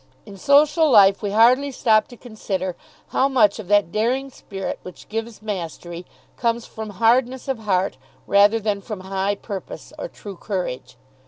In 0.25 0.35
social 0.35 0.89
life 0.89 1.21
we 1.21 1.29
hardly 1.29 1.69
stop 1.71 2.07
to 2.07 2.17
consider 2.17 2.75
how 3.09 3.27
much 3.27 3.59
of 3.59 3.67
that 3.67 3.91
daring 3.91 4.31
spirit 4.31 4.79
which 4.81 5.07
gives 5.09 5.43
mastery 5.43 6.07
comes 6.37 6.65
from 6.65 6.89
hardness 6.97 7.47
of 7.47 7.59
heart 7.59 7.97
rather 8.25 8.59
than 8.59 8.81
from 8.81 9.01
high 9.01 9.35
purpose, 9.35 9.93
or 9.99 10.07
true 10.07 10.35
courage. 10.37 10.97